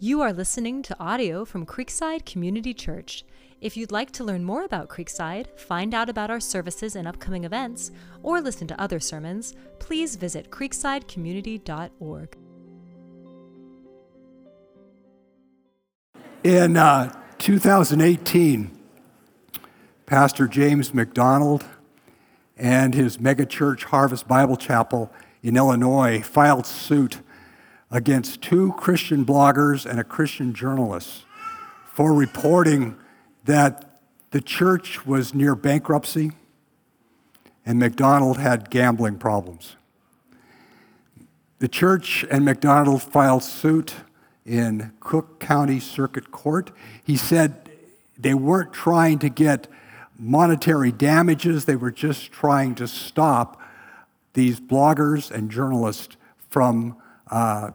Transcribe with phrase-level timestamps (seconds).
[0.00, 3.24] You are listening to audio from Creekside Community Church.
[3.60, 7.42] If you'd like to learn more about Creekside, find out about our services and upcoming
[7.42, 7.90] events,
[8.22, 12.36] or listen to other sermons, please visit creeksidecommunity.org.
[16.44, 18.70] In uh, 2018,
[20.06, 21.64] Pastor James MacDonald
[22.56, 25.12] and his megachurch Harvest Bible Chapel
[25.42, 27.18] in Illinois filed suit
[27.90, 31.24] against two Christian bloggers and a Christian journalist
[31.94, 32.96] for reporting
[33.44, 36.32] that the church was near bankruptcy
[37.64, 39.76] and MacDonald had gambling problems.
[41.58, 43.94] The church and MacDonald filed suit
[44.46, 46.70] in Cook County Circuit Court.
[47.04, 47.70] He said
[48.18, 49.66] they weren't trying to get
[50.18, 53.60] monetary damages, they were just trying to stop
[54.34, 56.16] these bloggers and journalists
[56.50, 56.96] from
[57.30, 57.70] uh,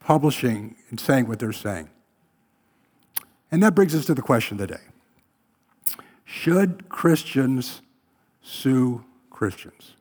[0.00, 1.88] publishing and saying what they're saying.
[3.50, 4.82] And that brings us to the question of the day
[6.24, 7.82] Should Christians
[8.42, 9.94] sue Christians?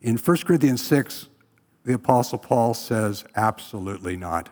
[0.00, 1.28] In 1 Corinthians 6,
[1.84, 4.50] the Apostle Paul says, absolutely not.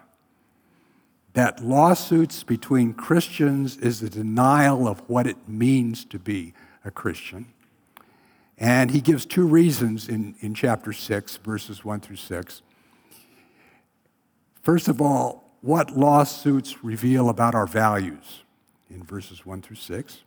[1.34, 7.46] That lawsuits between Christians is a denial of what it means to be a Christian.
[8.58, 12.62] And he gives two reasons in, in chapter 6, verses 1 through 6.
[14.62, 18.42] First of all, what lawsuits reveal about our values
[18.90, 20.22] in verses 1 through 6.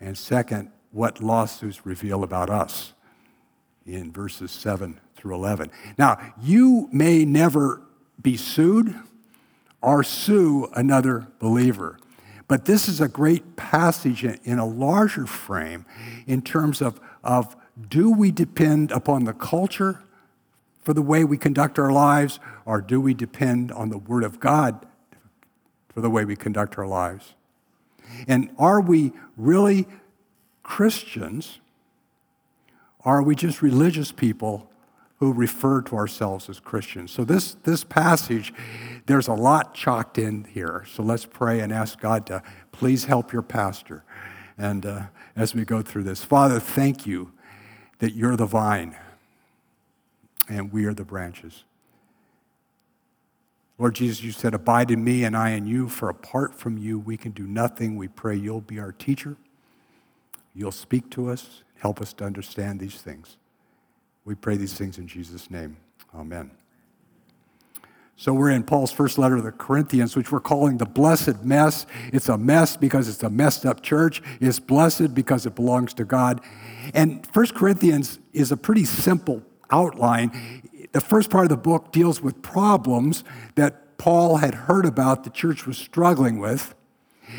[0.00, 2.94] And second, what lawsuits reveal about us
[3.86, 5.70] in verses 7 through 11.
[5.98, 7.82] Now, you may never
[8.20, 8.94] be sued
[9.82, 11.98] or sue another believer.
[12.48, 15.86] But this is a great passage in a larger frame
[16.26, 17.56] in terms of, of
[17.88, 20.02] do we depend upon the culture
[20.82, 24.40] for the way we conduct our lives, or do we depend on the Word of
[24.40, 24.86] God
[25.92, 27.34] for the way we conduct our lives?
[28.26, 29.86] And are we really
[30.62, 31.60] Christians,
[33.04, 34.70] or are we just religious people
[35.18, 37.10] who refer to ourselves as Christians?
[37.10, 38.52] So, this, this passage,
[39.06, 40.84] there's a lot chalked in here.
[40.92, 42.42] So, let's pray and ask God to
[42.72, 44.02] please help your pastor.
[44.60, 45.02] And uh,
[45.34, 47.32] as we go through this, Father, thank you
[47.98, 48.94] that you're the vine
[50.50, 51.64] and we are the branches.
[53.78, 56.98] Lord Jesus, you said, Abide in me and I in you, for apart from you,
[56.98, 57.96] we can do nothing.
[57.96, 59.38] We pray you'll be our teacher.
[60.54, 63.38] You'll speak to us, help us to understand these things.
[64.26, 65.78] We pray these things in Jesus' name.
[66.14, 66.50] Amen.
[68.20, 71.86] So we're in Paul's first letter to the Corinthians, which we're calling the blessed mess.
[72.12, 74.20] It's a mess because it's a messed up church.
[74.42, 76.42] It's blessed because it belongs to God.
[76.92, 80.60] And First Corinthians is a pretty simple outline.
[80.92, 85.30] The first part of the book deals with problems that Paul had heard about the
[85.30, 86.74] church was struggling with.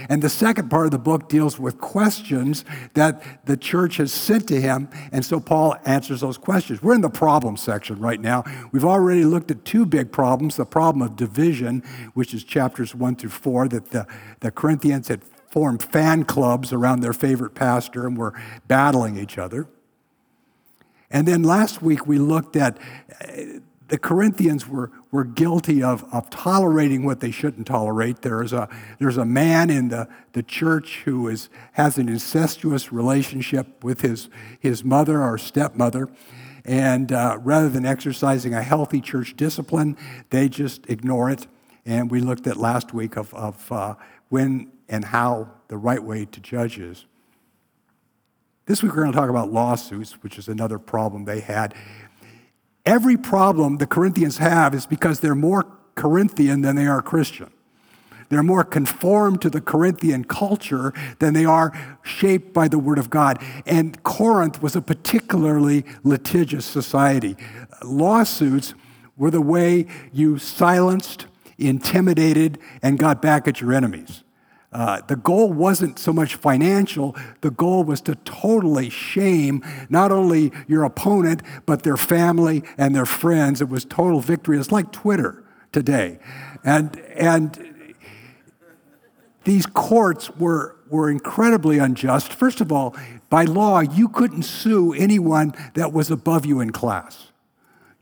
[0.09, 4.47] And the second part of the book deals with questions that the church has sent
[4.49, 4.89] to him.
[5.11, 6.81] And so Paul answers those questions.
[6.81, 8.43] We're in the problem section right now.
[8.71, 13.15] We've already looked at two big problems the problem of division, which is chapters one
[13.15, 14.07] through four, that the,
[14.41, 18.33] the Corinthians had formed fan clubs around their favorite pastor and were
[18.67, 19.67] battling each other.
[21.09, 22.77] And then last week we looked at
[23.91, 28.21] the Corinthians were, were guilty of, of tolerating what they shouldn't tolerate.
[28.21, 28.69] There's a,
[28.99, 34.29] there's a man in the, the church who is, has an incestuous relationship with his,
[34.61, 36.07] his mother or stepmother.
[36.63, 39.97] And uh, rather than exercising a healthy church discipline,
[40.29, 41.47] they just ignore it.
[41.85, 43.95] And we looked at last week of, of uh,
[44.29, 47.05] when and how the right way to judge is.
[48.67, 51.75] This week we're going to talk about lawsuits, which is another problem they had.
[52.85, 55.65] Every problem the Corinthians have is because they're more
[55.95, 57.51] Corinthian than they are Christian.
[58.29, 63.09] They're more conformed to the Corinthian culture than they are shaped by the Word of
[63.09, 63.43] God.
[63.65, 67.35] And Corinth was a particularly litigious society.
[67.83, 68.73] Lawsuits
[69.17, 71.27] were the way you silenced,
[71.57, 74.23] intimidated, and got back at your enemies.
[74.73, 80.51] Uh, the goal wasn't so much financial, the goal was to totally shame not only
[80.65, 83.61] your opponent, but their family and their friends.
[83.61, 84.57] It was total victory.
[84.57, 86.19] It's like Twitter today.
[86.63, 87.95] And, and
[89.43, 92.31] these courts were, were incredibly unjust.
[92.31, 92.95] First of all,
[93.29, 97.30] by law, you couldn't sue anyone that was above you in class.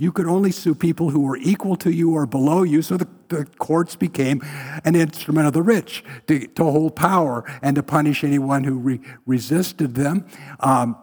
[0.02, 3.08] You could only sue people who were equal to you or below you, so the,
[3.28, 4.42] the courts became
[4.86, 9.02] an instrument of the rich to, to hold power and to punish anyone who re-
[9.26, 10.26] resisted them.
[10.62, 10.98] Um,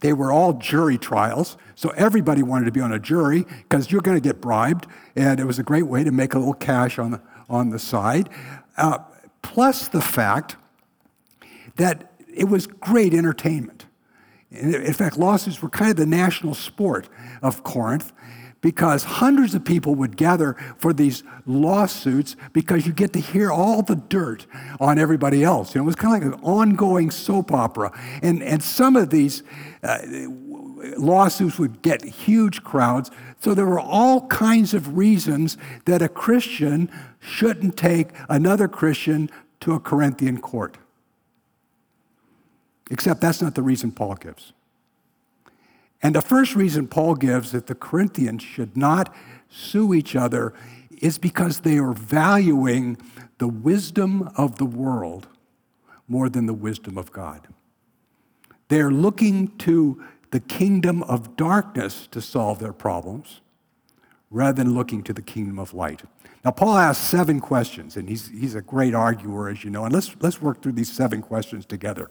[0.00, 1.56] they were all jury trials.
[1.76, 4.88] So everybody wanted to be on a jury because you're going to get bribed.
[5.14, 7.78] And it was a great way to make a little cash on the, on the
[7.78, 8.28] side.
[8.76, 8.98] Uh,
[9.42, 10.56] plus the fact
[11.76, 13.81] that it was great entertainment.
[14.52, 17.08] In fact, lawsuits were kind of the national sport
[17.40, 18.12] of Corinth
[18.60, 23.82] because hundreds of people would gather for these lawsuits because you get to hear all
[23.82, 24.46] the dirt
[24.80, 25.74] on everybody else.
[25.74, 27.92] You know, it was kind of like an ongoing soap opera.
[28.22, 29.42] And, and some of these
[29.82, 29.98] uh,
[30.96, 33.10] lawsuits would get huge crowds.
[33.40, 36.88] So there were all kinds of reasons that a Christian
[37.18, 39.28] shouldn't take another Christian
[39.60, 40.78] to a Corinthian court.
[42.90, 44.52] Except that's not the reason Paul gives.
[46.02, 49.14] And the first reason Paul gives that the Corinthians should not
[49.48, 50.52] sue each other
[51.00, 52.96] is because they are valuing
[53.38, 55.28] the wisdom of the world
[56.08, 57.48] more than the wisdom of God.
[58.68, 63.40] They're looking to the kingdom of darkness to solve their problems
[64.30, 66.02] rather than looking to the kingdom of light.
[66.44, 69.92] Now, Paul asks seven questions, and he's, he's a great arguer, as you know, and
[69.92, 72.10] let's, let's work through these seven questions together.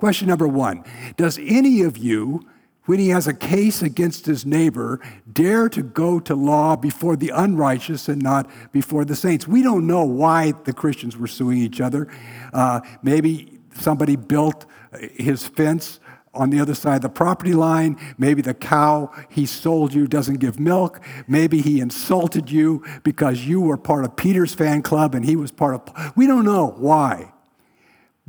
[0.00, 0.82] Question number one
[1.18, 2.46] Does any of you
[2.86, 4.98] when he has a case against his neighbor,
[5.30, 9.46] dare to go to law before the unrighteous and not before the saints.
[9.46, 12.08] We don't know why the Christians were suing each other.
[12.52, 14.64] Uh, maybe somebody built
[14.98, 16.00] his fence
[16.32, 17.96] on the other side of the property line.
[18.16, 21.00] Maybe the cow he sold you doesn't give milk.
[21.28, 25.52] Maybe he insulted you because you were part of Peter's fan club and he was
[25.52, 26.16] part of.
[26.16, 27.34] We don't know why.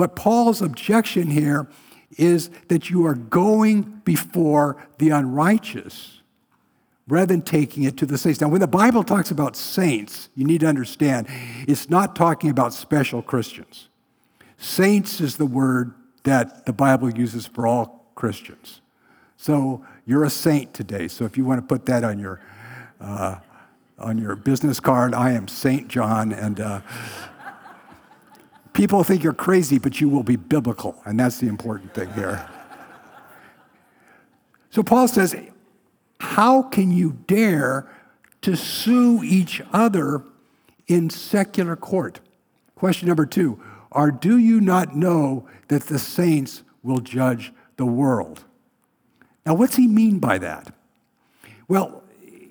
[0.02, 1.68] But Paul's objection here
[2.18, 6.22] is that you are going before the unrighteous
[7.08, 8.42] rather than taking it to the saints.
[8.42, 11.28] Now, when the Bible talks about saints, you need to understand
[11.68, 13.90] it's not talking about special Christians.
[14.58, 15.94] Saints is the word
[16.24, 18.82] that the Bible uses for all Christians.
[19.38, 21.10] So you're a saint today.
[21.10, 22.42] So if you want to put that on your
[23.00, 23.36] uh,
[24.00, 26.82] on your business card, I am Saint John, and uh,
[28.74, 32.48] People think you're crazy, but you will be biblical, and that's the important thing here.
[34.70, 35.36] So Paul says,
[36.20, 37.90] How can you dare
[38.42, 40.24] to sue each other
[40.88, 42.22] in secular court?
[42.76, 48.46] Question number two Or do you not know that the saints will judge the world?
[49.46, 50.74] Now, what's he mean by that?
[51.68, 52.04] Well,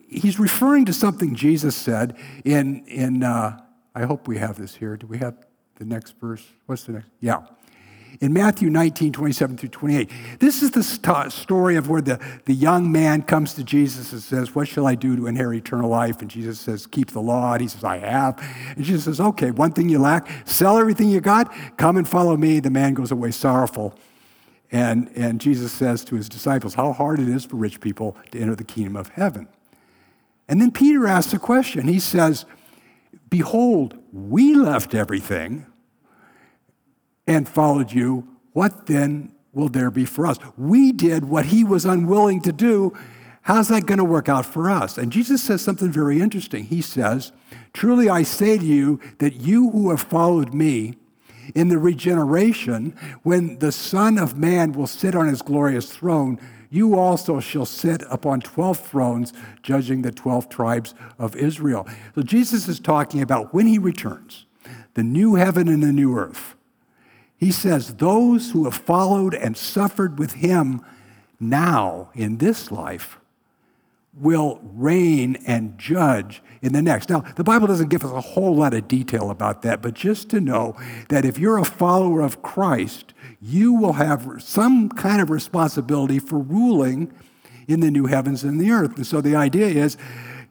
[0.08, 3.60] he's referring to something Jesus said in, in uh,
[3.94, 4.96] I hope we have this here.
[4.96, 5.36] Do we have
[5.80, 6.44] the next verse.
[6.66, 7.08] What's the next?
[7.20, 7.40] Yeah.
[8.20, 10.10] In Matthew 19, 27 through 28,
[10.40, 14.20] this is the st- story of where the, the young man comes to Jesus and
[14.20, 16.20] says, What shall I do to inherit eternal life?
[16.20, 17.54] And Jesus says, Keep the law.
[17.54, 18.38] And he says, I have.
[18.76, 22.36] And Jesus says, Okay, one thing you lack, sell everything you got, come and follow
[22.36, 22.60] me.
[22.60, 23.98] The man goes away sorrowful.
[24.70, 28.38] And, and Jesus says to his disciples, How hard it is for rich people to
[28.38, 29.48] enter the kingdom of heaven.
[30.46, 31.88] And then Peter asks a question.
[31.88, 32.44] He says,
[33.30, 35.64] Behold, we left everything
[37.26, 38.26] and followed you.
[38.52, 40.38] What then will there be for us?
[40.56, 42.96] We did what he was unwilling to do.
[43.42, 44.98] How's that going to work out for us?
[44.98, 46.64] And Jesus says something very interesting.
[46.64, 47.32] He says,
[47.72, 50.94] Truly I say to you that you who have followed me
[51.54, 56.38] in the regeneration, when the Son of Man will sit on his glorious throne,
[56.70, 59.32] you also shall sit upon 12 thrones,
[59.62, 61.88] judging the 12 tribes of Israel.
[62.14, 64.46] So Jesus is talking about when he returns,
[64.94, 66.54] the new heaven and the new earth.
[67.40, 70.84] He says, Those who have followed and suffered with him
[71.40, 73.18] now in this life
[74.14, 77.08] will reign and judge in the next.
[77.08, 80.28] Now, the Bible doesn't give us a whole lot of detail about that, but just
[80.30, 80.76] to know
[81.08, 86.38] that if you're a follower of Christ, you will have some kind of responsibility for
[86.38, 87.10] ruling
[87.66, 88.96] in the new heavens and the earth.
[88.96, 89.96] And so the idea is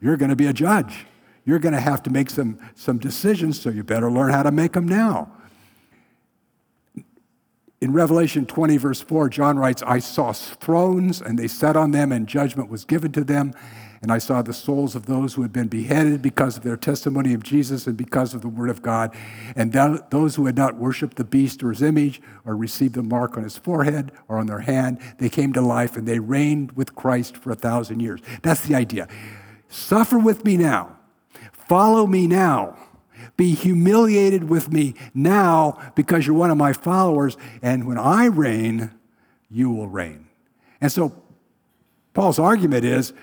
[0.01, 1.05] you're going to be a judge.
[1.45, 4.51] You're going to have to make some, some decisions, so you better learn how to
[4.51, 5.31] make them now.
[7.81, 12.11] In Revelation 20, verse 4, John writes, I saw thrones, and they sat on them,
[12.11, 13.53] and judgment was given to them.
[14.01, 17.33] And I saw the souls of those who had been beheaded because of their testimony
[17.33, 19.13] of Jesus and because of the word of God.
[19.55, 19.73] And
[20.09, 23.43] those who had not worshiped the beast or his image or received the mark on
[23.43, 27.35] his forehead or on their hand, they came to life and they reigned with Christ
[27.35, 28.21] for a thousand years.
[28.41, 29.09] That's the idea.
[29.67, 30.97] Suffer with me now.
[31.51, 32.77] Follow me now.
[33.39, 37.37] Be humiliated with me now because you're one of my followers.
[37.61, 38.91] And when I reign,
[39.49, 40.27] you will reign.
[40.81, 41.23] And so
[42.13, 43.13] Paul's argument is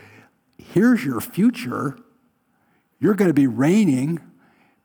[0.56, 1.98] here's your future.
[2.98, 4.22] You're going to be reigning.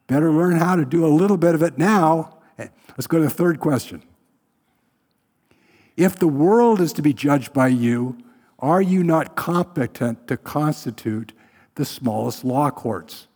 [0.07, 2.39] Better learn how to do a little bit of it now.
[2.57, 4.03] Let's go to the third question.
[5.95, 8.17] If the world is to be judged by you,
[8.59, 11.31] are you not competent to constitute
[11.75, 13.29] the smallest law courts?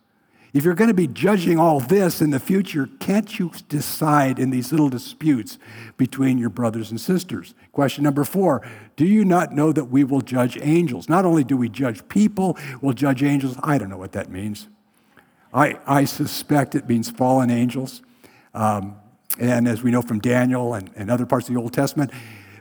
[0.56, 4.48] If you're going to be judging all this in the future, can't you decide in
[4.48, 5.58] these little disputes
[5.98, 7.54] between your brothers and sisters?
[7.72, 11.10] Question number four Do you not know that we will judge angels?
[11.10, 13.58] Not only do we judge people, we'll judge angels.
[13.62, 14.68] I don't know what that means.
[15.52, 18.00] I, I suspect it means fallen angels.
[18.54, 18.96] Um,
[19.38, 22.12] and as we know from Daniel and, and other parts of the Old Testament,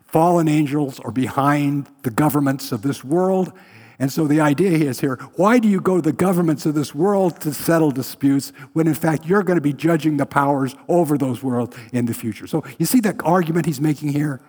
[0.05, 3.53] fallen angels are behind the governments of this world.
[3.97, 6.93] And so the idea is here why do you go to the governments of this
[6.93, 11.17] world to settle disputes when in fact you're going to be judging the powers over
[11.17, 12.47] those worlds in the future?
[12.47, 14.41] So you see that argument he's making here?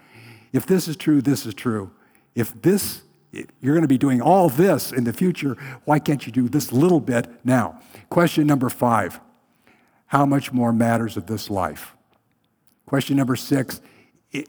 [0.52, 1.90] If this is true, this is true.
[2.34, 6.32] If this, you're going to be doing all this in the future, why can't you
[6.32, 7.80] do this little bit now?
[8.08, 9.20] Question number five
[10.06, 11.94] How much more matters of this life?
[12.86, 13.80] Question number six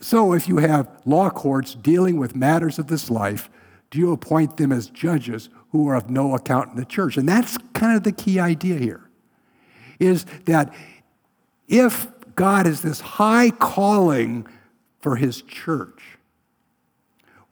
[0.01, 3.49] So if you have law courts dealing with matters of this life,
[3.89, 7.17] do you appoint them as judges who are of no account in the church?
[7.17, 9.09] And that's kind of the key idea here
[9.99, 10.73] is that
[11.67, 14.47] if God has this high calling
[14.99, 16.17] for his church,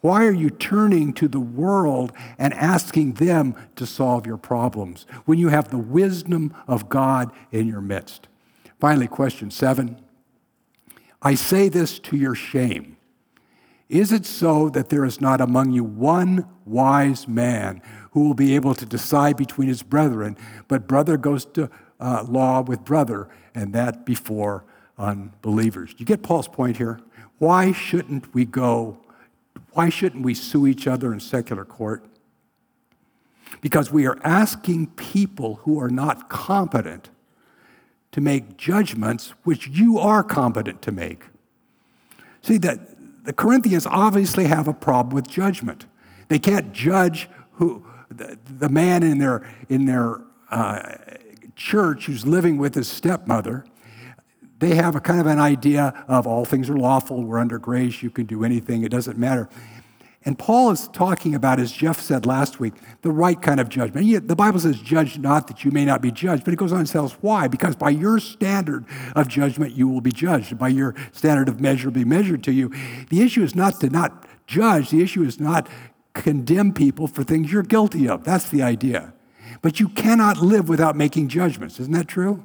[0.01, 5.39] why are you turning to the world and asking them to solve your problems when
[5.39, 8.27] you have the wisdom of God in your midst?
[8.79, 9.99] Finally, question seven.
[11.21, 12.94] I say this to your shame.
[13.87, 18.55] Is it so that there is not among you one wise man who will be
[18.55, 20.37] able to decide between his brethren,
[20.67, 24.65] but brother goes to uh, law with brother, and that before
[24.97, 25.91] unbelievers?
[25.91, 26.99] Do you get Paul's point here?
[27.37, 28.97] Why shouldn't we go?
[29.73, 32.05] Why shouldn't we sue each other in secular court?
[33.61, 37.09] Because we are asking people who are not competent
[38.11, 41.25] to make judgments which you are competent to make.
[42.41, 42.94] See, that
[43.25, 45.85] the Corinthians obviously have a problem with judgment.
[46.27, 50.95] They can't judge who the, the man in their in their uh,
[51.55, 53.65] church who's living with his stepmother.
[54.59, 57.23] They have a kind of an idea of all things are lawful.
[57.23, 58.01] We're under grace.
[58.01, 58.83] You can do anything.
[58.83, 59.49] It doesn't matter.
[60.27, 64.27] And Paul is talking about, as Jeff said last week, the right kind of judgment.
[64.27, 66.43] The Bible says, judge not that you may not be judged.
[66.43, 67.47] But it goes on and tells why.
[67.47, 70.57] Because by your standard of judgment, you will be judged.
[70.57, 72.73] By your standard of measure, be measured to you.
[73.09, 74.89] The issue is not to not judge.
[74.89, 75.67] The issue is not
[76.13, 78.23] condemn people for things you're guilty of.
[78.23, 79.13] That's the idea.
[79.61, 81.79] But you cannot live without making judgments.
[81.79, 82.43] Isn't that true?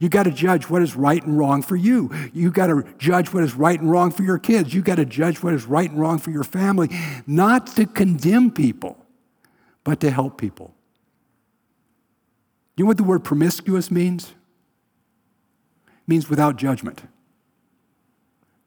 [0.00, 2.10] You got to judge what is right and wrong for you.
[2.32, 4.72] You got to judge what is right and wrong for your kids.
[4.72, 6.88] You got to judge what is right and wrong for your family,
[7.26, 8.96] not to condemn people,
[9.84, 10.74] but to help people.
[12.78, 14.32] You know what the word promiscuous means?
[15.86, 17.02] It means without judgment.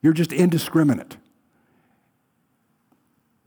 [0.04, 1.18] You're just indiscriminate.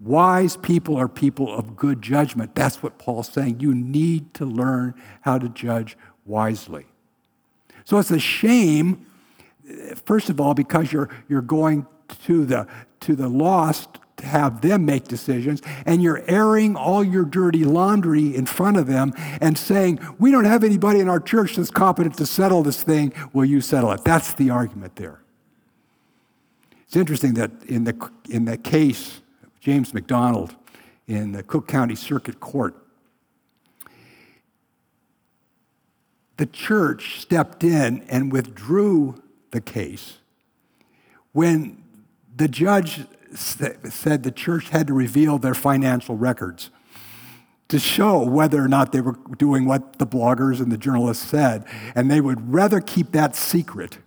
[0.01, 2.57] Wise people are people of good judgment.
[2.57, 3.61] That's what Paul's saying.
[3.61, 6.87] You need to learn how to judge wisely.
[7.87, 9.07] So it's a shame,
[10.05, 11.87] first of all, because you're, you're going
[12.25, 12.67] to the,
[13.01, 18.35] to the lost to have them make decisions, and you're airing all your dirty laundry
[18.35, 22.17] in front of them and saying, We don't have anybody in our church that's competent
[22.17, 23.13] to settle this thing.
[23.33, 24.05] Will you settle it?
[24.05, 25.21] That's the argument there.
[26.87, 30.57] It's interesting that in the, in the case of James MacDonald
[31.07, 32.75] in the Cook County Circuit Court,
[36.37, 40.19] the church stepped in and withdrew the case
[41.33, 41.83] when
[42.35, 46.71] the judge said the church had to reveal their financial records
[47.69, 51.65] to show whether or not they were doing what the bloggers and the journalists said.
[51.95, 53.99] And they would rather keep that secret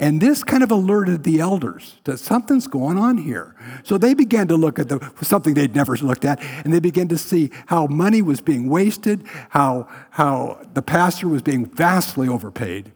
[0.00, 3.54] and this kind of alerted the elders that something's going on here.
[3.84, 7.06] So they began to look at the, something they'd never looked at, and they began
[7.08, 12.92] to see how money was being wasted, how, how the pastor was being vastly overpaid.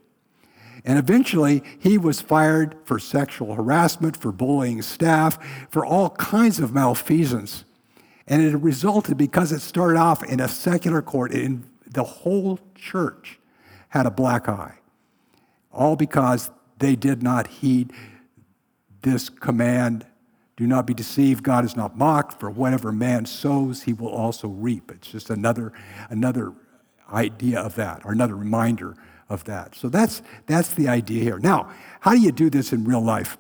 [0.87, 5.39] And eventually, he was fired for sexual harassment, for bullying staff,
[5.71, 7.65] for all kinds of malfeasance.
[8.27, 13.39] And it resulted because it started off in a secular court, in the whole church
[13.91, 14.79] had a black eye.
[15.71, 16.51] All because
[16.85, 17.91] they did not heed
[19.01, 20.05] this command
[20.55, 24.49] do not be deceived god is not mocked for whatever man sows he will also
[24.49, 24.91] reap.
[24.91, 25.73] It's just another
[26.11, 26.53] another
[27.11, 28.97] idea of that or another reminder
[29.31, 29.75] of that.
[29.75, 31.39] So that's that's the idea here.
[31.39, 33.39] Now how do you do this in real life?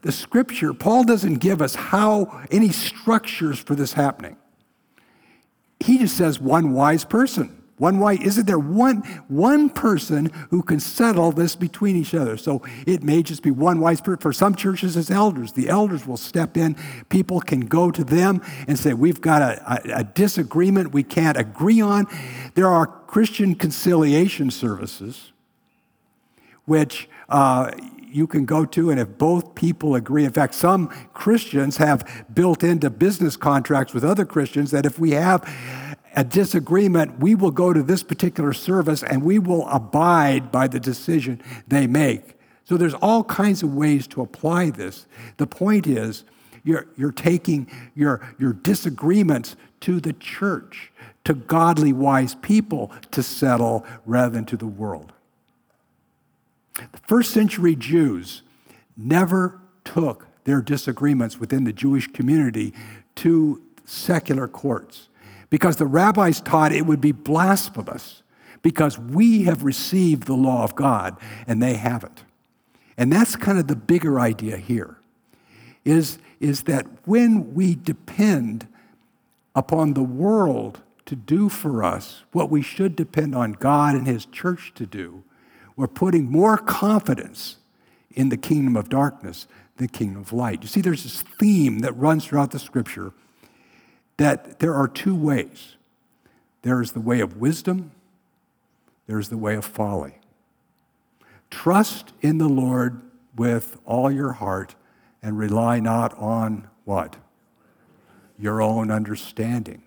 [0.00, 4.38] The scripture paul doesn't give us how any structures for this happening.
[5.80, 10.78] He just says one wise person One white, isn't there one, one person who can
[10.78, 12.36] settle this between each other?
[12.36, 14.20] So it may just be one wise person.
[14.20, 15.54] For some churches, it's elders.
[15.54, 16.76] The elders will step in.
[17.08, 21.36] People can go to them and say, We've got a, a, a disagreement we can't
[21.36, 22.06] agree on.
[22.54, 25.32] There are Christian conciliation services,
[26.66, 27.72] which uh,
[28.12, 32.62] you can go to, and if both people agree, in fact, some Christians have built
[32.62, 35.42] into business contracts with other Christians that if we have
[36.14, 40.80] a disagreement, we will go to this particular service and we will abide by the
[40.80, 42.34] decision they make.
[42.64, 45.06] So there's all kinds of ways to apply this.
[45.36, 46.24] The point is,
[46.64, 50.92] you're, you're taking your, your disagreements to the church,
[51.24, 55.12] to godly, wise people to settle rather than to the world.
[56.74, 58.42] The first century Jews
[58.96, 62.72] never took their disagreements within the Jewish community
[63.16, 65.08] to secular courts
[65.52, 68.22] because the rabbis taught it would be blasphemous
[68.62, 71.14] because we have received the law of God
[71.46, 72.24] and they haven't.
[72.96, 74.96] And that's kind of the bigger idea here
[75.84, 78.66] is, is that when we depend
[79.54, 84.24] upon the world to do for us what we should depend on God and His
[84.24, 85.22] church to do,
[85.76, 87.58] we're putting more confidence
[88.12, 90.62] in the kingdom of darkness than the kingdom of light.
[90.62, 93.12] You see, there's this theme that runs throughout the scripture
[94.22, 95.76] that there are two ways
[96.62, 97.90] there is the way of wisdom,
[99.08, 100.20] there is the way of folly.
[101.50, 103.02] Trust in the Lord
[103.36, 104.76] with all your heart
[105.22, 107.16] and rely not on what?
[108.38, 109.82] Your own understanding.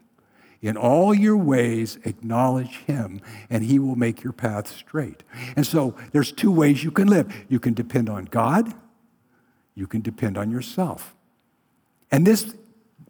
[0.62, 5.24] In all your ways, acknowledge him, and he will make your path straight.
[5.56, 8.74] And so there's two ways you can live you can depend on God,
[9.76, 11.16] you can depend on yourself.
[12.12, 12.56] And this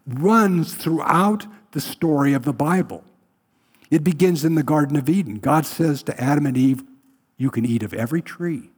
[0.06, 3.04] runs throughout the story of the Bible.
[3.90, 5.38] It begins in the Garden of Eden.
[5.38, 6.82] God says to Adam and Eve,
[7.36, 8.70] You can eat of every tree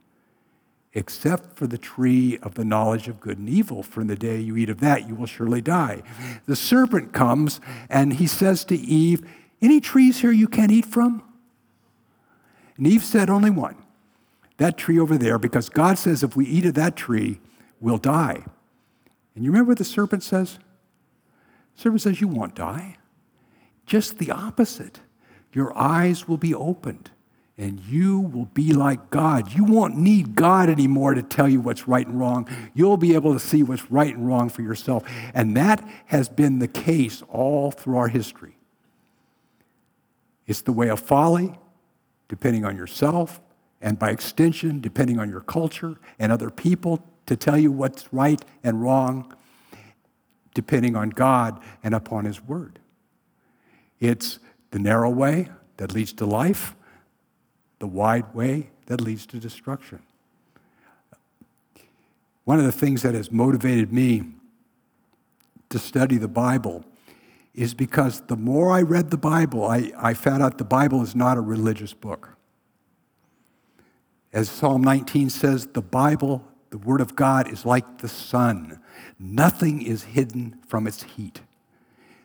[0.94, 3.84] except for the tree of the knowledge of good and evil.
[3.96, 6.02] In the day you eat of that, you will surely die.
[6.46, 9.26] The serpent comes and he says to Eve,
[9.60, 11.22] Any trees here you can't eat from?
[12.76, 13.76] And Eve said, Only one.
[14.56, 17.40] That tree over there, because God says if we eat of that tree,
[17.80, 18.44] we'll die.
[19.36, 20.58] And you remember what the serpent says?
[21.78, 22.96] Servant says, You won't die.
[23.86, 25.00] Just the opposite.
[25.52, 27.10] Your eyes will be opened
[27.56, 29.52] and you will be like God.
[29.52, 32.48] You won't need God anymore to tell you what's right and wrong.
[32.74, 35.04] You'll be able to see what's right and wrong for yourself.
[35.34, 38.58] And that has been the case all through our history.
[40.46, 41.58] It's the way of folly,
[42.28, 43.40] depending on yourself,
[43.80, 48.44] and by extension, depending on your culture and other people to tell you what's right
[48.64, 49.32] and wrong
[50.58, 52.80] depending on God and upon His Word.
[54.00, 54.40] It's
[54.72, 56.74] the narrow way that leads to life,
[57.78, 60.00] the wide way that leads to destruction.
[62.42, 64.24] One of the things that has motivated me
[65.68, 66.84] to study the Bible
[67.54, 71.14] is because the more I read the Bible, I, I found out the Bible is
[71.14, 72.30] not a religious book.
[74.32, 78.80] As Psalm 19 says, the Bible, the Word of God, is like the sun
[79.18, 81.40] Nothing is hidden from its heat.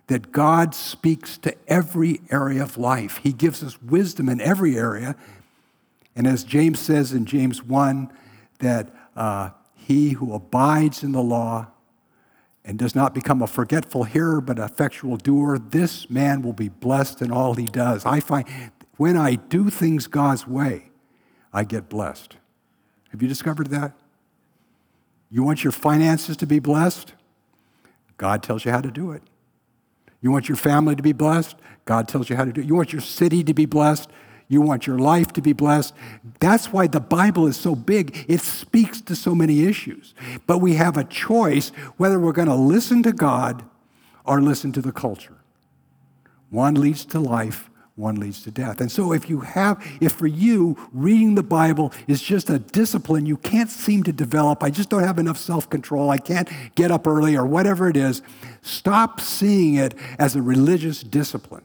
[0.08, 3.20] That God speaks to every area of life.
[3.24, 5.16] He gives us wisdom in every area.
[6.16, 8.12] And as James says in James 1,
[8.60, 11.68] that uh, he who abides in the law
[12.66, 16.70] and does not become a forgetful hearer but an effectual doer, this man will be
[16.70, 18.06] blessed in all he does.
[18.06, 18.48] I find
[18.98, 20.92] when I do things God's way,
[21.52, 22.38] I get blessed.
[23.10, 23.94] Have you discovered that?
[25.34, 27.14] You want your finances to be blessed?
[28.18, 29.24] God tells you how to do it.
[30.22, 31.56] You want your family to be blessed?
[31.86, 32.68] God tells you how to do it.
[32.68, 34.12] You want your city to be blessed?
[34.48, 35.96] You want your life to be blessed.
[36.40, 38.26] That's why the Bible is so big.
[38.28, 40.14] It speaks to so many issues.
[40.46, 43.66] But we have a choice whether we're going to listen to God
[44.26, 45.40] or listen to the culture.
[46.52, 48.82] One leads to life, one leads to death.
[48.82, 53.26] And so, if you have, if for you, reading the Bible is just a discipline
[53.26, 56.92] you can't seem to develop, I just don't have enough self control, I can't get
[56.92, 58.24] up early, or whatever it is,
[58.62, 61.64] stop seeing it as a religious discipline.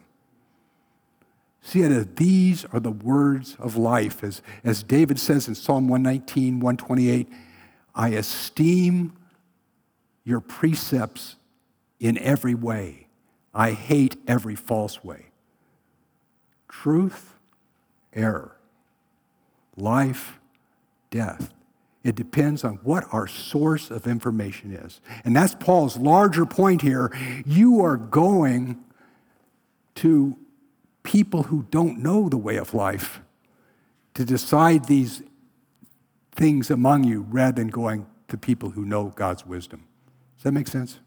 [1.63, 4.23] See it as these are the words of life.
[4.23, 7.29] As, as David says in Psalm 119, 128,
[7.95, 9.15] I esteem
[10.25, 11.37] your precepts
[12.01, 13.07] in every way.
[13.55, 15.28] I hate every false way
[16.69, 17.35] truth,
[18.13, 18.57] error,
[19.77, 20.39] life,
[21.11, 21.53] death.
[22.05, 25.01] It depends on what our source of information is.
[25.25, 27.13] And that's Paul's larger point here.
[27.45, 28.79] You are going
[29.97, 30.37] to
[31.03, 33.21] people who don't know the way of life
[34.15, 35.23] to decide these
[36.33, 39.85] things among you rather than going to people who know God's wisdom.
[40.37, 41.01] Does that make sense?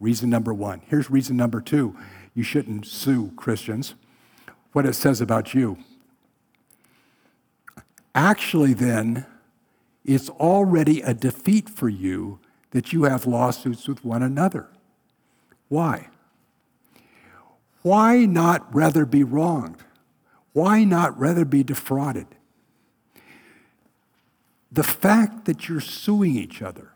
[0.00, 0.82] Reason number one.
[0.86, 1.96] Here's reason number two
[2.34, 3.94] you shouldn't sue Christians.
[4.72, 5.78] What it says about you.
[8.14, 9.26] Actually, then,
[10.04, 14.68] it's already a defeat for you that you have lawsuits with one another.
[15.68, 16.08] Why?
[17.82, 19.82] Why not rather be wronged?
[20.52, 22.26] Why not rather be defrauded?
[24.70, 26.92] The fact that you're suing each other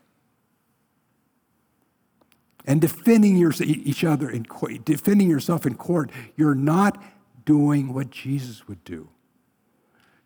[2.66, 4.46] and defending your, each other in
[4.84, 7.02] defending yourself in court, you're not
[7.44, 9.08] doing what Jesus would do.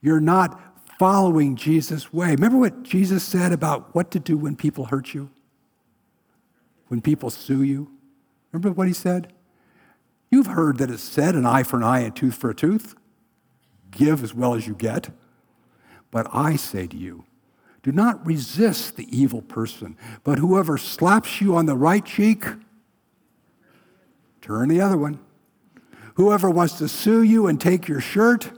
[0.01, 0.61] You're not
[0.99, 2.31] following Jesus' way.
[2.31, 5.31] Remember what Jesus said about what to do when people hurt you?
[6.89, 7.91] When people sue you?
[8.53, 9.33] Remember what he said?
[10.31, 12.95] You've heard that it's said an eye for an eye and tooth for a tooth.
[13.91, 15.11] Give as well as you get.
[16.11, 17.25] But I say to you,
[17.83, 22.45] do not resist the evil person, but whoever slaps you on the right cheek,
[24.41, 25.21] turn the other one.
[26.17, 28.51] Whoever wants to sue you and take your shirt,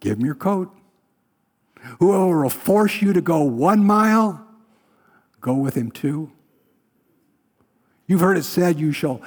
[0.00, 0.72] give him your coat.
[1.98, 4.46] Whoever will force you to go one mile,
[5.40, 6.30] go with him two.
[8.06, 9.22] You've heard it said, You shall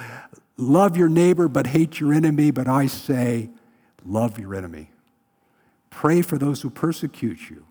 [0.56, 3.50] love your neighbor but hate your enemy, but I say,
[4.04, 4.90] love your enemy.
[5.90, 7.65] Pray for those who persecute you,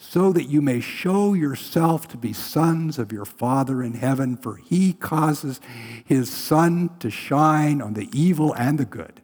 [0.00, 4.56] so that you may show yourself to be sons of your Father in heaven, for
[4.56, 5.60] he causes
[6.04, 9.20] his sun to shine on the evil and the good,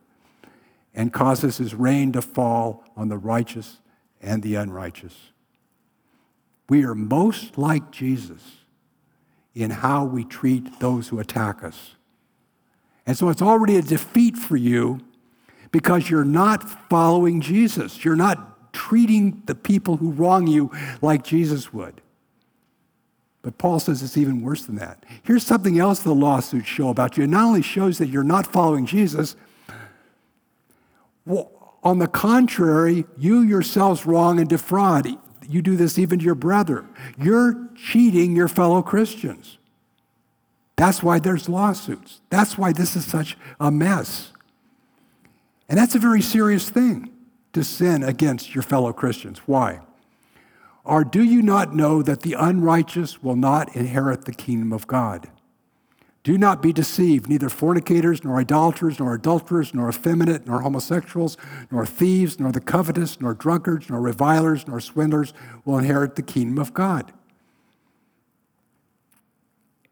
[0.93, 3.79] and causes his rain to fall on the righteous
[4.21, 5.15] and the unrighteous.
[6.69, 8.43] We are most like Jesus
[9.55, 11.95] in how we treat those who attack us.
[13.07, 15.01] And so it's already a defeat for you
[15.71, 18.05] because you're not following Jesus.
[18.05, 22.03] You're not treating the people who wrong you like Jesus would.
[23.41, 25.05] But Paul says it's even worse than that.
[25.23, 27.25] Here's something else the lawsuits show about you.
[27.25, 29.37] It not only shows that you're not following Jesus,
[31.27, 31.51] well,
[31.83, 36.87] on the contrary, you yourselves wrong and defraud you do this even to your brother.
[37.19, 39.59] You're cheating your fellow Christians.
[40.77, 42.21] That's why there's lawsuits.
[42.31, 44.33] That's why this is such a mess.
[45.69, 47.11] And that's a very serious thing
[47.55, 49.39] to sin against your fellow Christians.
[49.47, 49.81] Why?
[50.85, 55.31] Or do you not know that the unrighteous will not inherit the kingdom of God?
[56.25, 57.29] Do not be deceived.
[57.29, 61.37] Neither fornicators, nor idolaters, nor adulterers, nor effeminate, nor homosexuals,
[61.71, 66.59] nor thieves, nor the covetous, nor drunkards, nor revilers, nor swindlers will inherit the kingdom
[66.59, 67.13] of God.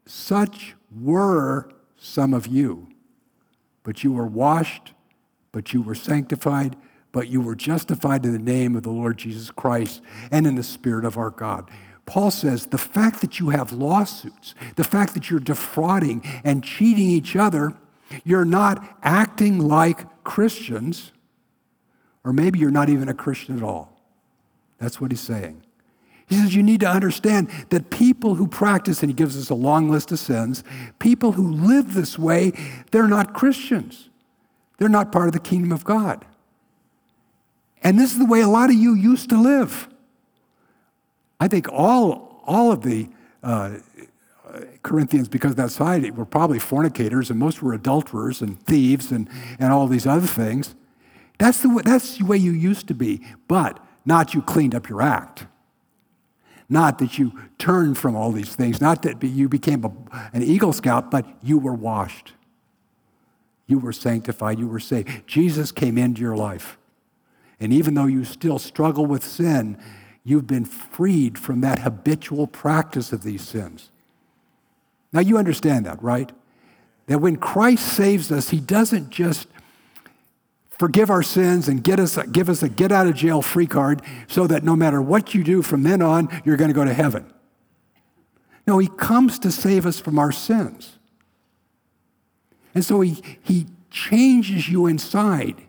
[0.05, 2.87] Such were some of you,
[3.83, 4.93] but you were washed,
[5.51, 6.75] but you were sanctified,
[7.13, 10.63] but you were justified in the name of the Lord Jesus Christ and in the
[10.63, 11.69] Spirit of our God.
[12.05, 17.07] Paul says the fact that you have lawsuits, the fact that you're defrauding and cheating
[17.07, 17.75] each other,
[18.25, 21.13] you're not acting like Christians,
[22.25, 23.97] or maybe you're not even a Christian at all.
[24.79, 25.63] That's what he's saying.
[26.27, 29.55] He says you need to understand that people who practice, and he gives us a
[29.55, 30.63] long list of sins,
[30.97, 32.53] people who live this way,
[32.91, 34.09] they're not Christians.
[34.77, 36.25] They're not part of the kingdom of God.
[37.83, 39.89] And this is the way a lot of you used to live.
[41.39, 43.09] I think all, all of the
[43.43, 43.77] uh,
[44.81, 49.29] Corinthians, because of that side, were probably fornicators, and most were adulterers and thieves and,
[49.59, 50.75] and all these other things.
[51.39, 54.87] That's the, way, that's the way you used to be, but not you cleaned up
[54.87, 55.47] your act.
[56.69, 59.91] Not that you turned from all these things, not that you became a,
[60.33, 62.33] an Eagle Scout, but you were washed.
[63.67, 65.27] You were sanctified, you were saved.
[65.27, 66.77] Jesus came into your life.
[67.63, 69.77] And even though you still struggle with sin,
[70.25, 73.89] you've been freed from that habitual practice of these sins.
[75.13, 76.29] Now, you understand that, right?
[77.07, 79.47] That when Christ saves us, he doesn't just
[80.67, 84.01] forgive our sins and get us, give us a get out of jail free card
[84.27, 86.93] so that no matter what you do from then on, you're going to go to
[86.93, 87.31] heaven.
[88.67, 90.97] No, he comes to save us from our sins.
[92.75, 95.62] And so he, he changes you inside.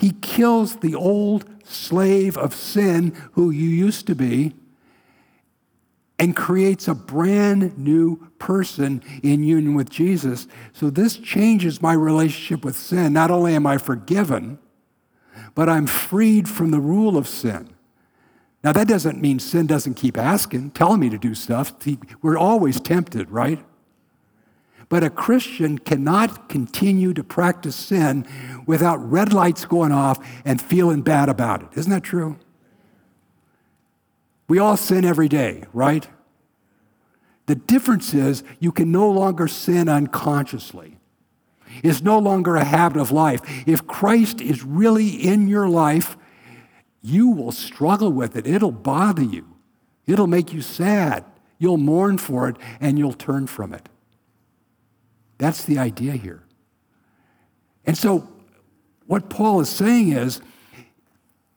[0.00, 4.54] He kills the old slave of sin who you used to be
[6.18, 10.46] and creates a brand new person in union with Jesus.
[10.72, 13.12] So this changes my relationship with sin.
[13.12, 14.58] Not only am I forgiven,
[15.54, 17.68] but I'm freed from the rule of sin.
[18.64, 21.74] Now, that doesn't mean sin doesn't keep asking, telling me to do stuff.
[22.22, 23.62] We're always tempted, right?
[24.90, 28.26] But a Christian cannot continue to practice sin
[28.66, 31.68] without red lights going off and feeling bad about it.
[31.76, 32.38] Isn't that true?
[34.48, 36.08] We all sin every day, right?
[37.46, 40.98] The difference is you can no longer sin unconsciously.
[41.84, 43.42] It's no longer a habit of life.
[43.68, 46.16] If Christ is really in your life,
[47.00, 48.44] you will struggle with it.
[48.44, 49.46] It'll bother you,
[50.04, 51.24] it'll make you sad.
[51.58, 53.89] You'll mourn for it and you'll turn from it.
[55.40, 56.42] That's the idea here.
[57.86, 58.28] And so,
[59.06, 60.42] what Paul is saying is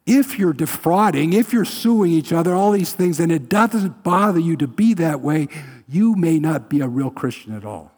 [0.06, 4.40] if you're defrauding, if you're suing each other, all these things, and it doesn't bother
[4.40, 5.50] you to be that way,
[5.88, 7.92] you may not be a real Christian at all.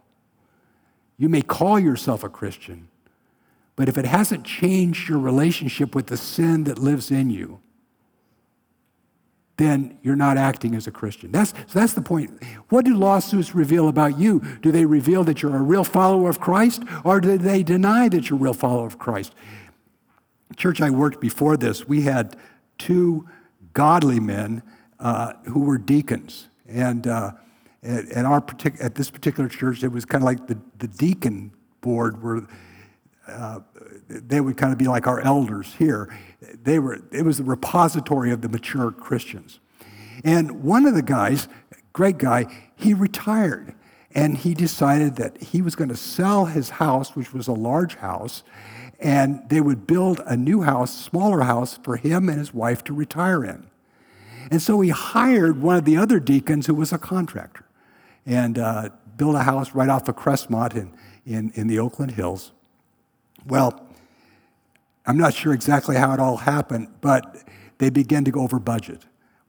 [1.20, 2.88] You may call yourself a Christian,
[3.76, 7.60] but if it hasn't changed your relationship with the sin that lives in you,
[9.58, 11.32] then you're not acting as a Christian.
[11.32, 12.44] That's, so that's the point.
[12.70, 14.42] What do lawsuits reveal about you?
[14.62, 18.30] Do they reveal that you're a real follower of Christ, or do they deny that
[18.30, 19.34] you're a real follower of Christ?
[20.56, 22.36] church I worked before this, we had
[22.78, 23.28] two
[23.74, 24.64] godly men
[25.00, 26.48] uh, who were deacons.
[26.68, 27.32] And uh,
[27.84, 30.88] at, at, our partic- at this particular church, it was kind of like the, the
[30.88, 32.48] deacon board where
[33.28, 33.60] uh,
[34.08, 36.16] they would kind of be like our elders here.
[36.64, 39.60] They were, it was the repository of the mature Christians.
[40.24, 41.48] And one of the guys,
[41.94, 43.76] great guy, he retired
[44.14, 47.96] and he decided that he was going to sell his house, which was a large
[47.96, 48.44] house,
[48.98, 52.94] and they would build a new house, smaller house, for him and his wife to
[52.94, 53.68] retire in.
[54.50, 57.66] And so he hired one of the other deacons who was a contractor
[58.26, 60.94] and uh, built a house right off of Crestmont in,
[61.26, 62.52] in, in the Oakland Hills.
[63.46, 63.86] Well,
[65.06, 67.44] I'm not sure exactly how it all happened, but
[67.78, 69.06] they began to go over budget,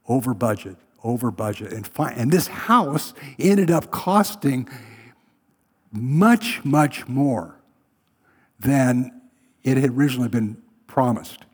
[0.06, 1.72] over budget, over budget.
[1.72, 4.68] And, fi- and this house ended up costing
[5.92, 7.56] much, much more
[8.60, 9.12] than
[9.62, 11.44] it had originally been promised.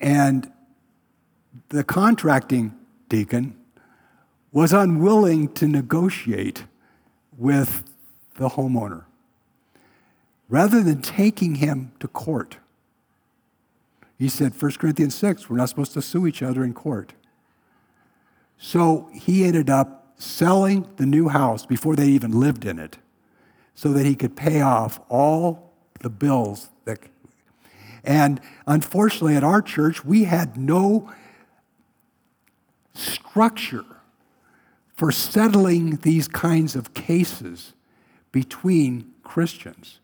[0.00, 0.50] And
[1.68, 2.74] the contracting
[3.08, 3.56] deacon
[4.52, 6.64] was unwilling to negotiate
[7.36, 7.84] with
[8.36, 9.04] the homeowner.
[10.48, 12.58] Rather than taking him to court,
[14.18, 17.12] he said, 1 Corinthians 6, we're not supposed to sue each other in court.
[18.56, 22.98] So he ended up selling the new house before they even lived in it
[23.74, 26.98] so that he could pay off all the bills that
[28.02, 31.12] and unfortunately at our church we had no
[32.94, 33.84] structure
[34.96, 37.74] for settling these kinds of cases
[38.32, 40.00] between Christians.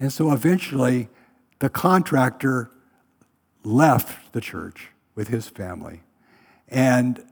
[0.00, 1.08] And so eventually
[1.58, 2.70] the contractor
[3.62, 6.00] left the church with his family.
[6.68, 7.22] And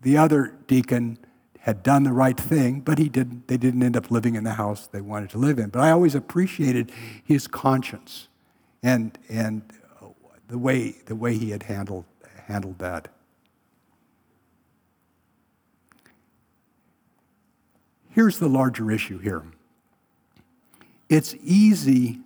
[0.00, 1.18] the other deacon
[1.58, 4.52] had done the right thing, but he didn't, they didn't end up living in the
[4.52, 5.70] house they wanted to live in.
[5.70, 6.92] But I always appreciated
[7.24, 8.28] his conscience
[8.82, 9.62] and, and
[10.48, 12.04] the, way, the way he had handled,
[12.46, 13.08] handled that.
[18.10, 19.42] Here's the larger issue here
[21.14, 22.18] it's easy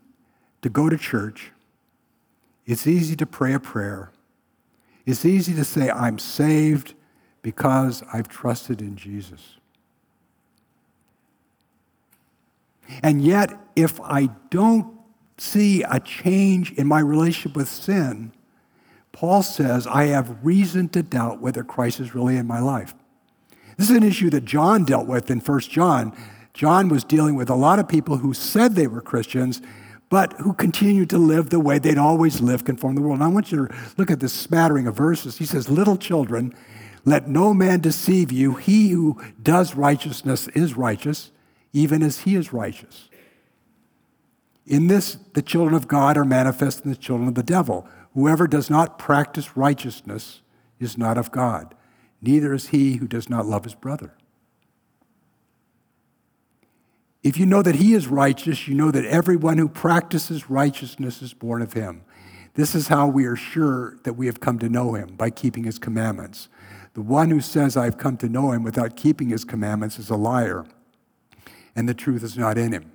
[0.63, 1.53] to go to church,
[2.65, 4.11] it's easy to pray a prayer,
[5.05, 6.95] it's easy to say, I'm saved
[7.43, 9.59] because I've trusted in Jesus.
[13.03, 14.99] And yet, if I don't
[15.37, 18.33] see a change in my relationship with sin,
[19.13, 22.95] Paul says I have reason to doubt whether Christ is really in my life.
[23.77, 26.17] This is an issue that John dealt with in 1 John.
[26.59, 29.63] John was dealing with a lot of people who said they were Christians,
[30.09, 33.21] but who continued to live the way they'd always lived, conform the world.
[33.21, 35.39] And I want you to look at this smattering of verses.
[35.39, 36.53] He says, Little children,
[37.05, 38.55] let no man deceive you.
[38.57, 41.31] He who does righteousness is righteous,
[41.73, 43.09] even as he is righteous.
[44.67, 47.87] In this, the children of God are manifest in the children of the devil.
[48.15, 50.43] Whoever does not practice righteousness
[50.81, 51.77] is not of God,
[52.21, 54.18] neither is he who does not love his brother.
[57.29, 61.35] If you know that he is righteous, you know that everyone who practices righteousness is
[61.35, 62.01] born of him.
[62.55, 65.65] This is how we are sure that we have come to know him by keeping
[65.65, 66.49] his commandments.
[66.95, 70.17] The one who says, I've come to know him without keeping his commandments is a
[70.17, 70.65] liar,
[71.77, 72.93] and the truth is not in him.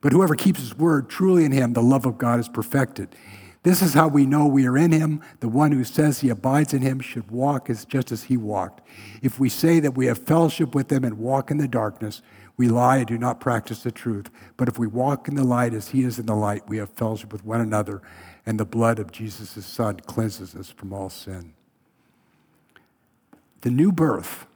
[0.00, 3.14] But whoever keeps his word, truly in him, the love of God is perfected.
[3.62, 5.20] This is how we know we are in him.
[5.40, 8.80] The one who says he abides in him should walk as just as he walked.
[9.20, 12.22] If we say that we have fellowship with him and walk in the darkness,
[12.56, 14.30] we lie and do not practice the truth.
[14.56, 16.90] But if we walk in the light as he is in the light, we have
[16.90, 18.02] fellowship with one another,
[18.44, 21.54] and the blood of Jesus' Son cleanses us from all sin
[23.62, 24.46] the new birth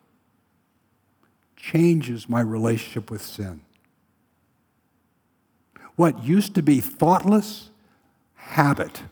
[1.57, 3.63] changes my relationship with sin.
[5.95, 7.71] What used to be thoughtless,
[8.35, 9.03] habit.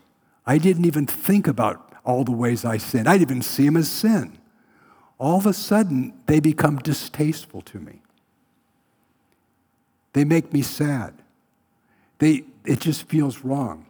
[0.45, 3.07] I didn't even think about all the ways I sin.
[3.07, 4.37] I didn't even see them as sin.
[5.17, 8.01] All of a sudden, they become distasteful to me.
[10.15, 11.13] They make me sad.
[12.19, 13.85] They, it just feels wrong.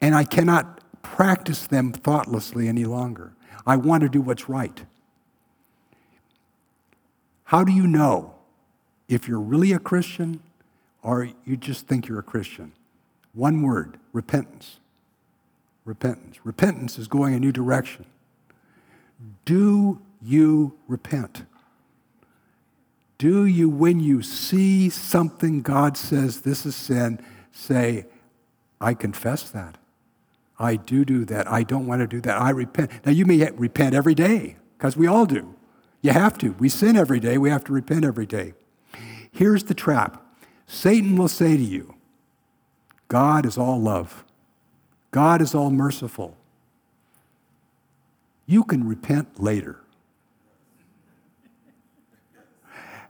[0.00, 3.34] And I cannot practice them thoughtlessly any longer.
[3.66, 4.86] I want to do what's right.
[7.44, 8.34] How do you know
[9.10, 10.40] if you're really a Christian
[11.02, 12.72] or you just think you're a Christian?
[13.34, 14.78] One word repentance.
[15.84, 16.38] Repentance.
[16.44, 18.06] Repentance is going a new direction.
[19.44, 21.44] Do you repent?
[23.24, 27.18] Do you, when you see something God says this is sin,
[27.52, 28.04] say,
[28.82, 29.78] I confess that?
[30.58, 31.50] I do do that.
[31.50, 32.38] I don't want to do that.
[32.38, 32.90] I repent.
[33.06, 35.54] Now, you may repent every day, because we all do.
[36.02, 36.52] You have to.
[36.58, 37.38] We sin every day.
[37.38, 38.52] We have to repent every day.
[39.32, 40.22] Here's the trap
[40.66, 41.94] Satan will say to you,
[43.08, 44.22] God is all love,
[45.12, 46.36] God is all merciful.
[48.44, 49.80] You can repent later.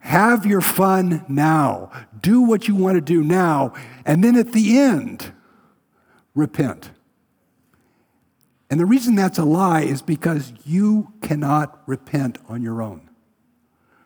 [0.05, 1.91] Have your fun now.
[2.21, 3.73] Do what you want to do now.
[4.05, 5.33] And then at the end,
[6.35, 6.91] repent.
[8.69, 13.09] And the reason that's a lie is because you cannot repent on your own.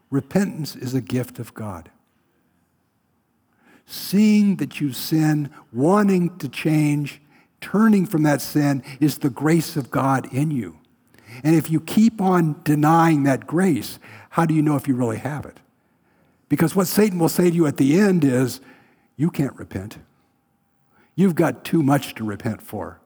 [0.09, 1.91] Repentance is a gift of God.
[3.85, 7.21] Seeing that you sin, wanting to change,
[7.61, 10.79] turning from that sin is the grace of God in you.
[11.43, 13.99] And if you keep on denying that grace,
[14.31, 15.59] how do you know if you really have it?
[16.49, 18.61] Because what Satan will say to you at the end is,
[19.17, 19.99] you can't repent.
[21.15, 23.01] You've got too much to repent for.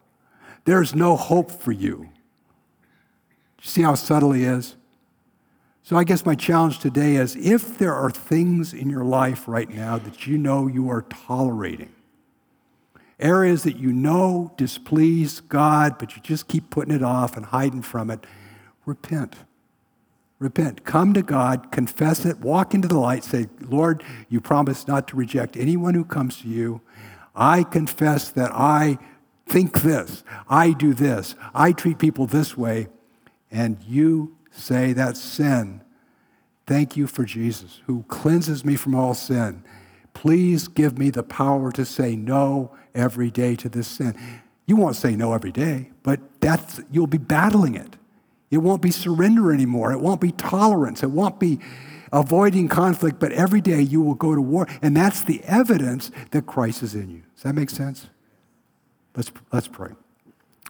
[0.64, 2.11] There's no hope for you.
[3.61, 4.76] See how subtle he is?
[5.85, 9.68] So, I guess my challenge today is if there are things in your life right
[9.68, 11.92] now that you know you are tolerating,
[13.18, 17.83] areas that you know displease God, but you just keep putting it off and hiding
[17.83, 18.24] from it,
[18.87, 19.35] repent.
[20.42, 20.85] Repent.
[20.85, 25.16] Come to God, confess it, walk into the light, say, Lord, you promised not to
[25.16, 26.81] reject anyone who comes to you.
[27.35, 28.98] I confess that I
[29.46, 32.88] think this, I do this, I treat people this way,
[33.50, 35.83] and you say that's sin.
[36.66, 39.62] Thank you for Jesus who cleanses me from all sin.
[40.12, 44.16] Please give me the power to say no every day to this sin.
[44.66, 47.96] You won't say no every day, but that's you'll be battling it.
[48.53, 49.93] It won't be surrender anymore.
[49.93, 51.03] It won't be tolerance.
[51.03, 51.59] It won't be
[52.12, 54.69] avoiding conflict, but every day you will go to war.
[54.83, 57.23] And that's the evidence that Christ is in you.
[57.35, 58.11] Does that make sense?
[59.17, 59.93] Let's, let's pray.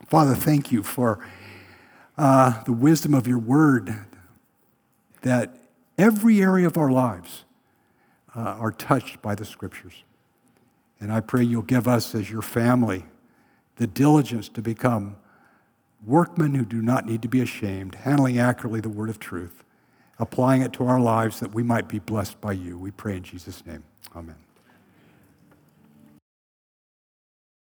[0.07, 1.27] Father, thank you for
[2.16, 3.92] uh, the wisdom of your word
[5.23, 5.57] that
[5.99, 7.42] every area of our lives
[8.37, 10.05] uh, are touched by the scriptures.
[11.01, 13.07] And I pray you'll give us, as your family,
[13.75, 15.16] the diligence to become
[16.04, 19.62] workmen who do not need to be ashamed, handling accurately the word of truth,
[20.18, 22.78] applying it to our lives that we might be blessed by you.
[22.78, 23.84] We pray in Jesus' name.
[24.14, 24.36] Amen.